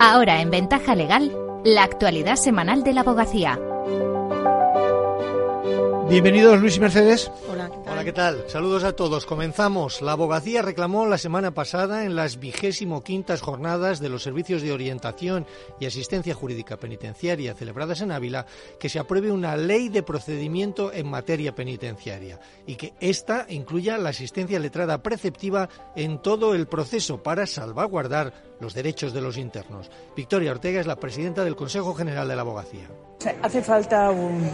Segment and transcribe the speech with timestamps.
[0.00, 3.58] Ahora en Ventaja Legal, la actualidad semanal de la abogacía.
[6.08, 7.32] Bienvenidos Luis y Mercedes.
[7.50, 7.67] Hola.
[7.90, 8.44] Hola, ¿qué tal?
[8.48, 9.24] Saludos a todos.
[9.24, 10.02] Comenzamos.
[10.02, 14.72] La abogacía reclamó la semana pasada en las vigésimo quintas jornadas de los servicios de
[14.72, 15.46] orientación
[15.80, 18.44] y asistencia jurídica penitenciaria celebradas en Ávila
[18.78, 24.10] que se apruebe una ley de procedimiento en materia penitenciaria y que ésta incluya la
[24.10, 29.90] asistencia letrada preceptiva en todo el proceso para salvaguardar los derechos de los internos.
[30.14, 32.88] Victoria Ortega es la presidenta del Consejo General de la Abogacía.
[33.42, 34.48] Hace falta un,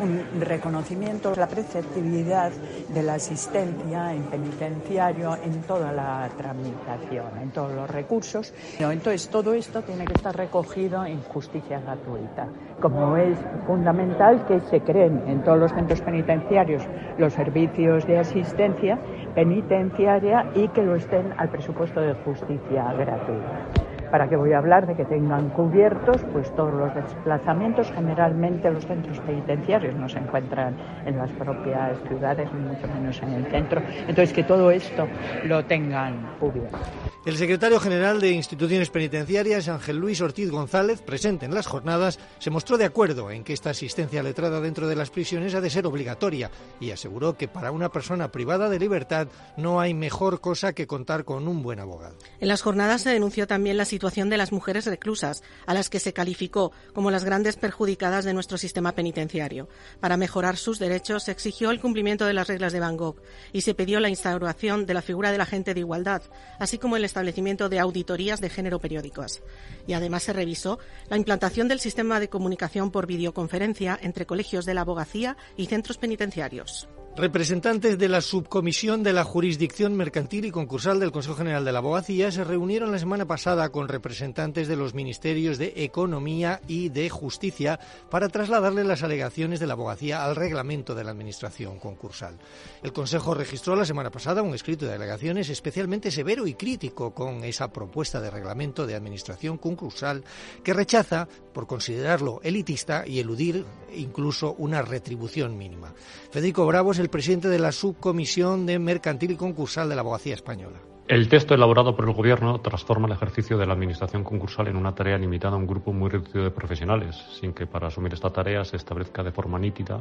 [0.00, 2.52] un reconocimiento, la preceptividad
[2.88, 8.52] de la asistencia en penitenciario en toda la tramitación, en todos los recursos.
[8.78, 12.48] Entonces, todo esto tiene que estar recogido en justicia gratuita.
[12.80, 16.82] Como es fundamental que se creen en todos los centros penitenciarios
[17.18, 18.98] los servicios de asistencia
[19.34, 23.81] penitenciaria y que lo estén al presupuesto de justicia gratuita.
[24.12, 27.90] ¿Para qué voy a hablar de que tengan cubiertos pues todos los desplazamientos?
[27.92, 33.32] Generalmente los centros penitenciarios no se encuentran en las propias ciudades, ni mucho menos en
[33.32, 33.80] el centro.
[34.00, 35.08] Entonces que todo esto
[35.44, 36.76] lo tengan cubierto.
[37.24, 42.50] El secretario general de Instituciones Penitenciarias, Ángel Luis Ortiz González, presente en las jornadas, se
[42.50, 45.86] mostró de acuerdo en que esta asistencia letrada dentro de las prisiones ha de ser
[45.86, 50.88] obligatoria y aseguró que para una persona privada de libertad no hay mejor cosa que
[50.88, 52.16] contar con un buen abogado.
[52.40, 56.00] En las jornadas se denunció también la situación de las mujeres reclusas, a las que
[56.00, 59.68] se calificó como las grandes perjudicadas de nuestro sistema penitenciario.
[60.00, 63.74] Para mejorar sus derechos se exigió el cumplimiento de las reglas de Gogh y se
[63.74, 66.22] pidió la instauración de la figura del agente de igualdad,
[66.58, 69.42] así como el establecimiento de auditorías de género periódicas.
[69.86, 74.74] Y además se revisó la implantación del sistema de comunicación por videoconferencia entre colegios de
[74.74, 76.88] la abogacía y centros penitenciarios.
[77.14, 81.80] Representantes de la Subcomisión de la Jurisdicción Mercantil y Concursal del Consejo General de la
[81.80, 87.10] Abogacía se reunieron la semana pasada con representantes de los Ministerios de Economía y de
[87.10, 87.78] Justicia
[88.10, 92.38] para trasladarle las alegaciones de la abogacía al reglamento de la Administración concursal.
[92.82, 97.44] El Consejo registró la semana pasada un escrito de alegaciones especialmente severo y crítico con
[97.44, 100.24] esa propuesta de reglamento de Administración concursal
[100.64, 105.92] que rechaza por considerarlo elitista y eludir incluso una retribución mínima.
[106.30, 110.78] Federico Bravo el presidente de la Subcomisión de Mercantil y Concursal de la Abogacía Española.
[111.08, 114.94] El texto elaborado por el Gobierno transforma el ejercicio de la Administración concursal en una
[114.94, 118.64] tarea limitada a un grupo muy reducido de profesionales, sin que para asumir esta tarea
[118.64, 120.00] se establezca de forma nítida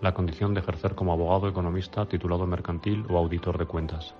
[0.00, 4.14] la condición de ejercer como abogado, economista, titulado mercantil o auditor de cuentas.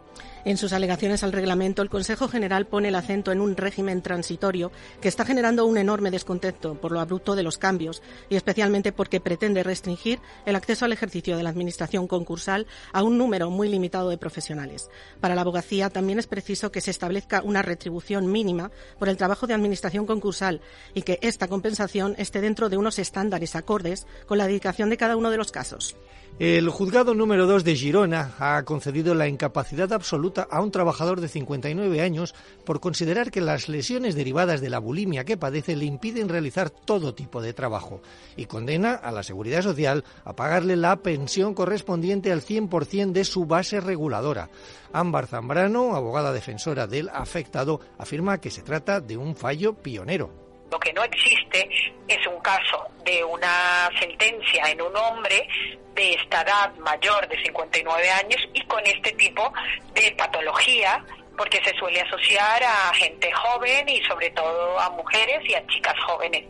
[0.44, 4.70] En sus alegaciones al reglamento, el Consejo General pone el acento en un régimen transitorio
[5.00, 9.20] que está generando un enorme descontento por lo abrupto de los cambios y especialmente porque
[9.20, 14.08] pretende restringir el acceso al ejercicio de la Administración concursal a un número muy limitado
[14.08, 14.88] de profesionales.
[15.20, 19.46] Para la abogacía también es preciso que se establezca una retribución mínima por el trabajo
[19.48, 20.60] de Administración concursal
[20.94, 25.16] y que esta compensación esté dentro de unos estándares acordes con la dedicación de cada
[25.16, 25.96] uno de los casos.
[26.38, 31.28] El juzgado número 2 de Girona ha concedido la incapacidad absoluta a un trabajador de
[31.28, 32.34] 59 años
[32.64, 37.14] por considerar que las lesiones derivadas de la bulimia que padece le impiden realizar todo
[37.14, 38.00] tipo de trabajo
[38.36, 43.46] y condena a la Seguridad Social a pagarle la pensión correspondiente al 100% de su
[43.46, 44.50] base reguladora.
[44.92, 50.45] Ámbar Zambrano, abogada defensora del afectado, afirma que se trata de un fallo pionero.
[50.70, 51.68] Lo que no existe
[52.08, 55.48] es un caso de una sentencia en un hombre
[55.94, 59.52] de esta edad mayor de 59 años y con este tipo
[59.94, 61.04] de patología
[61.36, 65.94] porque se suele asociar a gente joven y sobre todo a mujeres y a chicas
[66.06, 66.44] jóvenes.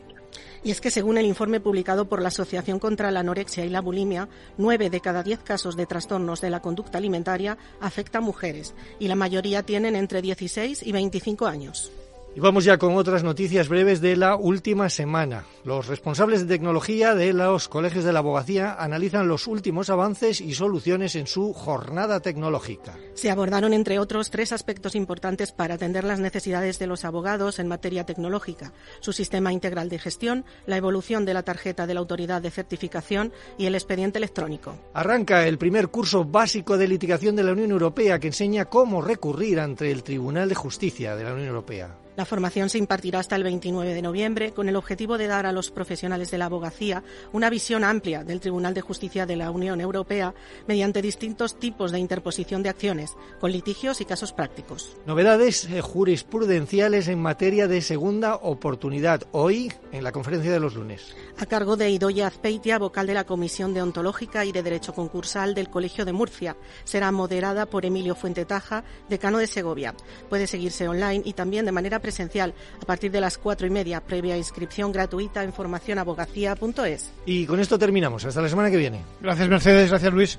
[0.63, 3.81] Y es que según el informe publicado por la Asociación contra la Anorexia y la
[3.81, 8.75] Bulimia, nueve de cada diez casos de trastornos de la conducta alimentaria afectan a mujeres
[8.99, 11.93] y la mayoría tienen entre 16 y 25 años.
[12.37, 15.47] Y vamos ya con otras noticias breves de la última semana.
[15.65, 20.53] Los responsables de tecnología de los colegios de la abogacía analizan los últimos avances y
[20.53, 22.93] soluciones en su jornada tecnológica.
[23.15, 27.69] Se abordaron, entre otros, tres aspectos importantes para atender las necesidades de los abogados en
[27.69, 28.75] materia tecnológica.
[29.01, 33.33] Su sistema integral de gestión, la evolución de la tarjeta de la autoridad de certificación
[33.57, 34.77] y el expediente electrónico.
[34.93, 39.59] Arranca el primer curso básico de litigación de la Unión Europea que enseña cómo recurrir
[39.59, 41.97] ante el Tribunal de Justicia de la Unión Europea.
[42.17, 45.53] La formación se impartirá hasta el 29 de noviembre con el objetivo de dar a
[45.53, 47.03] los profesionales de la abogacía
[47.33, 50.35] una visión amplia del Tribunal de Justicia de la Unión Europea
[50.67, 54.97] mediante distintos tipos de interposición de acciones, con litigios y casos prácticos.
[55.05, 61.15] Novedades eh, jurisprudenciales en materia de segunda oportunidad hoy en la conferencia de los lunes.
[61.39, 65.69] A cargo de Idoya Azpeitia, vocal de la Comisión Deontológica y de Derecho Concursal del
[65.69, 66.57] Colegio de Murcia.
[66.85, 69.95] Será moderada por Emilio Fuentetaja, decano de Segovia.
[70.31, 74.01] Puede seguirse online y también de manera presencial a partir de las cuatro y media,
[74.01, 77.13] previa inscripción gratuita en formacionabogacía.es.
[77.27, 78.25] Y con esto terminamos.
[78.25, 79.03] Hasta la semana que viene.
[79.21, 79.91] Gracias, Mercedes.
[79.91, 80.39] Gracias, Luis.